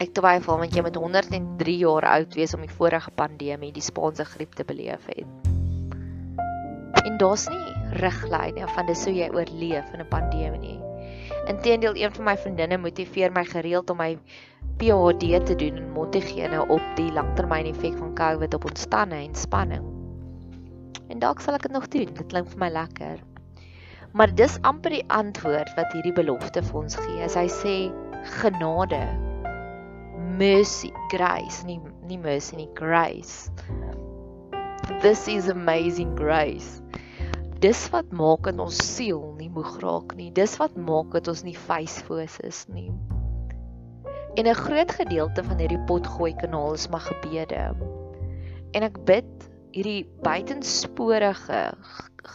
Ek 0.00 0.14
twyfel 0.16 0.56
want 0.62 0.72
jy 0.72 0.80
moet 0.80 0.96
103 0.96 1.72
jaar 1.76 2.06
oud 2.08 2.36
wees 2.38 2.54
om 2.56 2.62
die 2.64 2.72
vorige 2.72 3.10
pandemie, 3.12 3.68
die 3.76 3.84
Spaanse 3.84 4.24
griep 4.24 4.54
te 4.56 4.64
beleef 4.64 5.04
het. 5.12 5.28
En 7.04 7.18
daar's 7.20 7.44
nie 7.52 7.74
riglyne 8.00 8.64
van 8.72 8.88
dis 8.88 9.04
hoe 9.04 9.12
jy 9.18 9.28
oorleef 9.28 9.92
in 9.92 10.00
'n 10.00 10.08
pandemie 10.08 10.62
nie. 10.62 10.80
Inteendeel, 11.52 12.00
een 12.00 12.16
van 12.16 12.24
my 12.24 12.36
vriendinne 12.36 12.78
motiveer 12.80 13.32
my 13.32 13.44
gereeld 13.44 13.90
om 13.90 14.00
my 14.00 14.18
PhD 14.80 15.44
te 15.44 15.54
doen 15.54 15.76
in 15.76 15.92
mondhygiëne 15.92 16.64
op 16.68 16.82
die 16.96 17.12
langtermyneffek 17.12 17.98
van 17.98 18.14
COVID 18.14 18.54
op 18.54 18.64
ons 18.64 18.86
tande 18.88 19.16
en 19.16 19.34
spanning. 19.34 19.84
En 21.08 21.18
dalk 21.18 21.40
sal 21.40 21.54
ek 21.54 21.62
dit 21.68 21.72
nog 21.72 21.88
doen. 21.88 22.08
Dit 22.14 22.26
klink 22.26 22.48
vir 22.48 22.58
my 22.58 22.70
lekker. 22.70 23.18
Maar 24.12 24.34
dis 24.34 24.58
amper 24.62 24.90
die 24.90 25.04
antwoord 25.08 25.74
wat 25.76 25.92
hierdie 25.92 26.16
belofte 26.16 26.62
vir 26.62 26.80
ons 26.80 26.96
gee. 26.96 27.28
Hy 27.28 27.48
sê 27.48 27.92
genade 28.40 29.29
mercy, 30.40 30.92
grace, 31.12 31.64
nie 31.68 31.80
nie 32.08 32.18
mercy 32.18 32.56
nie, 32.56 32.68
grace. 32.74 33.50
This 35.02 35.28
is 35.28 35.48
amazing 35.48 36.16
grace. 36.16 36.80
Dis 37.60 37.82
wat 37.92 38.08
maak 38.16 38.48
dat 38.48 38.60
ons 38.64 38.78
siel 38.80 39.20
nie 39.36 39.50
moeg 39.52 39.74
raak 39.82 40.14
nie. 40.16 40.30
Dis 40.32 40.56
wat 40.56 40.78
maak 40.80 41.12
dat 41.12 41.28
ons 41.28 41.44
nie 41.44 41.56
facefoos 41.56 42.38
is 42.48 42.64
nie. 42.72 42.88
En 44.40 44.48
'n 44.48 44.56
groot 44.56 44.92
gedeelte 44.96 45.44
van 45.44 45.60
hierdie 45.60 45.84
potgooi 45.90 46.32
kanaal 46.40 46.72
is 46.72 46.88
my 46.88 47.02
gebede. 47.04 47.76
En 48.72 48.82
ek 48.82 49.04
bid 49.04 49.28
hierdie 49.76 50.08
buitensporige 50.24 51.62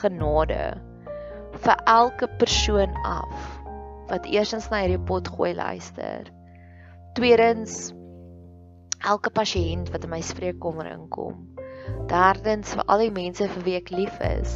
genade 0.02 0.78
vir 1.66 1.78
elke 1.90 2.28
persoon 2.38 2.94
af 3.04 3.34
wat 4.14 4.30
eersins 4.30 4.70
na 4.70 4.86
hierdie 4.86 5.06
potgooi 5.10 5.56
luister. 5.56 6.30
Tweedens 7.16 7.94
elke 9.00 9.32
pasiënt 9.32 9.88
wat 9.94 10.04
in 10.04 10.12
my 10.12 10.18
spreekkamer 10.20 10.90
inkom. 10.90 11.38
Derdens 12.12 12.74
vir 12.76 12.82
al 12.92 13.04
die 13.06 13.14
mense 13.16 13.46
vir 13.54 13.62
wie 13.64 13.76
ek 13.78 13.92
lief 13.96 14.18
is. 14.28 14.56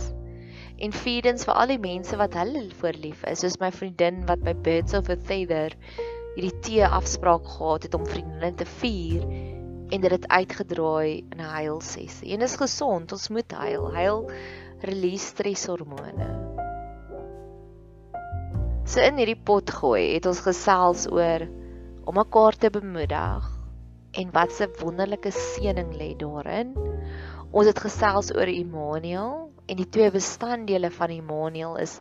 En 0.83 0.91
vierdens 0.91 1.45
vir 1.47 1.55
al 1.55 1.71
die 1.71 1.77
mense 1.79 2.17
wat 2.19 2.33
hulle 2.35 2.65
voor 2.81 2.97
lief 2.99 3.21
is, 3.31 3.45
soos 3.45 3.55
my 3.61 3.69
vriendin 3.71 4.25
wat 4.27 4.43
by 4.43 4.51
Birds 4.65 4.97
of 4.99 5.07
a 5.07 5.15
Feather 5.29 5.71
hierdie 6.35 6.51
tee 6.65 6.83
afspraak 6.83 7.47
gehad 7.47 7.87
het 7.87 7.95
om 7.95 8.03
vriendinne 8.09 8.51
te 8.59 8.67
vier 8.81 9.23
en 9.23 10.03
dit 10.03 10.15
het 10.17 10.27
uitgedraai 10.27 11.23
in 11.31 11.39
'n 11.39 11.53
huil 11.53 11.79
sessie. 11.79 12.34
En 12.36 12.43
is 12.43 12.57
gesond, 12.60 13.15
ons 13.15 13.29
moet 13.29 13.55
huil. 13.62 13.88
Huil 13.95 14.19
release 14.81 15.31
streshormone. 15.31 16.27
So 18.84 18.99
in 18.99 19.15
hierdie 19.15 19.39
pot 19.45 19.71
gooi 19.71 20.13
het 20.17 20.25
ons 20.25 20.43
gesels 20.43 21.07
oor 21.07 21.47
om 22.10 22.17
mekaar 22.17 22.56
te 22.58 22.69
bemoedig 22.74 23.50
en 24.17 24.32
wat 24.34 24.54
'n 24.65 24.72
wonderlike 24.82 25.32
seëning 25.32 25.91
lê 25.93 26.15
daarin. 26.17 26.74
Ons 27.52 27.67
het 27.69 27.80
gesels 27.80 28.34
oor 28.34 28.50
Immanuel 28.50 29.52
en 29.69 29.76
die 29.78 29.89
twee 29.89 30.12
bestanddele 30.12 30.89
van 30.91 31.10
Immanuel 31.10 31.78
is 31.78 32.00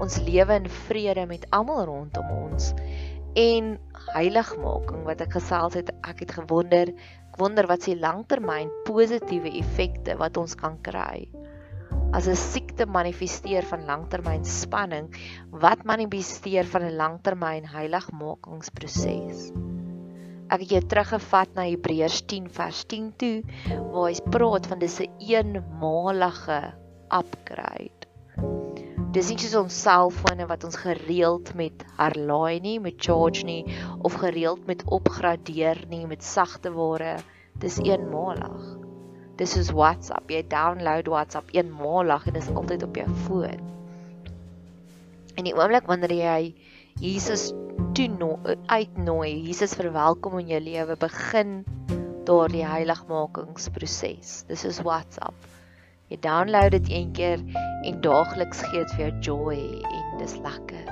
ons 0.00 0.18
lewe 0.18 0.54
in 0.54 0.68
vrede 0.68 1.26
met 1.26 1.46
almal 1.50 1.84
rondom 1.84 2.30
ons 2.30 2.72
en 3.34 3.74
heiligmaking 4.14 5.02
wat 5.10 5.20
ek 5.26 5.34
gesels 5.38 5.74
het 5.74 5.90
ek 6.06 6.22
het 6.24 6.32
gewonder 6.38 6.94
ek 6.94 7.36
wonder 7.42 7.66
wat 7.66 7.82
se 7.82 7.98
langtermyn 7.98 8.70
positiewe 8.86 9.50
effekte 9.58 10.16
wat 10.22 10.36
ons 10.36 10.54
kan 10.54 10.78
kry 10.82 11.26
as 12.12 12.26
'n 12.26 12.36
siekte 12.36 12.86
manifesteer 12.86 13.64
van 13.68 13.84
langtermyn 13.84 14.44
spanning, 14.44 15.08
wat 15.50 15.84
manifesteer 15.84 16.64
van 16.64 16.82
'n 16.82 16.96
langtermyn 16.96 17.66
heiligmakingsproses. 17.68 19.52
Ek 20.48 20.60
het 20.60 20.70
jou 20.70 20.80
teruggevat 20.80 21.54
na 21.54 21.66
Hebreërs 21.68 22.22
10 22.24 22.48
vers 22.48 22.84
10 22.88 23.12
toe 23.20 23.42
waar 23.92 24.08
hy 24.08 24.16
praat 24.30 24.66
van 24.66 24.78
dis 24.78 25.00
'n 25.00 25.12
eenmalige 25.18 26.72
upgrade. 27.12 28.08
Dis 29.12 29.28
nie 29.28 29.38
soos 29.38 29.54
ons 29.54 29.82
selfone 29.82 30.46
wat 30.46 30.64
ons 30.64 30.76
gereeld 30.76 31.54
met 31.54 31.84
herlaai 31.98 32.60
nie, 32.60 32.78
met 32.80 32.96
charge 32.96 33.44
nie 33.44 33.64
of 34.00 34.14
gereeld 34.14 34.66
met 34.66 34.84
opgradeer 34.84 35.84
nie 35.88 36.06
met 36.06 36.24
sagte 36.24 36.70
ware. 36.70 37.18
Dis 37.58 37.78
eenmalig. 37.78 38.77
Dis 39.38 39.52
soos 39.54 39.70
WhatsApp. 39.70 40.30
Jy 40.34 40.42
download 40.50 41.06
WhatsApp 41.12 41.52
eenmalig 41.54 42.26
en 42.26 42.34
dit 42.34 42.42
is 42.42 42.54
altyd 42.58 42.82
op 42.82 42.96
jou 42.98 43.06
foon. 43.26 43.60
En 45.38 45.46
die 45.46 45.54
oomblik 45.54 45.86
wanneer 45.86 46.14
jy 46.16 46.40
Jesus 46.98 47.52
toe 47.94 48.34
uitnooi, 48.66 49.30
Jesus 49.46 49.76
verwelkom 49.78 50.40
in 50.42 50.50
jou 50.50 50.60
lewe, 50.62 50.96
begin 50.98 51.62
daardie 52.26 52.66
heiligmakingsproses. 52.66 54.42
Dis 54.50 54.66
soos 54.66 54.82
WhatsApp. 54.82 55.46
Jy 56.10 56.18
download 56.24 56.74
dit 56.74 56.90
een 56.90 57.14
keer 57.14 57.42
en 57.86 58.02
daagliks 58.02 58.64
gee 58.66 58.82
dit 58.82 58.94
vir 58.96 59.04
jou 59.04 59.14
joy 59.30 59.58
en 59.86 60.18
dis 60.18 60.36
lekker. 60.42 60.90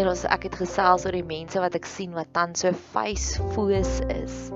En 0.00 0.08
ons 0.08 0.24
ek 0.24 0.48
het 0.48 0.60
gesels 0.62 1.04
oor 1.04 1.20
die 1.20 1.26
mense 1.26 1.60
wat 1.60 1.76
ek 1.76 1.88
sien 1.90 2.16
wat 2.16 2.32
dan 2.32 2.56
so 2.56 2.72
face 2.94 3.42
foos 3.52 3.98
is 4.08 4.46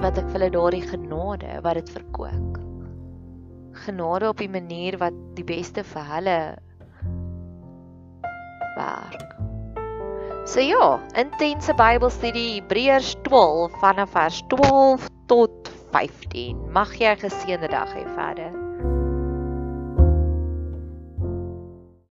en 0.00 0.06
wat 0.06 0.16
ek 0.16 0.30
vir 0.30 0.38
hulle 0.38 0.52
daardie 0.54 0.86
genade 0.88 1.56
wat 1.60 1.76
dit 1.76 1.90
verkoop. 1.92 2.54
Genade 3.84 4.30
op 4.30 4.38
die 4.40 4.48
manier 4.48 4.96
wat 5.00 5.16
die 5.36 5.44
beste 5.44 5.84
vir 5.84 6.06
hulle 6.08 6.36
werk. 8.78 9.34
So 10.48 10.64
ja, 10.64 10.86
intense 11.20 11.76
Bybelstudie 11.76 12.62
Hebreërs 12.62 13.12
12 13.28 13.76
vanaf 13.84 14.16
vers 14.16 14.40
12 14.54 15.04
tot 15.28 15.68
15. 15.92 16.56
Mag 16.72 16.96
jy 16.96 17.12
'n 17.12 17.20
geseënde 17.20 17.68
dag 17.68 17.92
hê 17.92 18.08
verder. 18.16 18.69